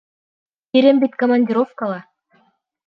[0.79, 2.03] Ирем бит командировкала.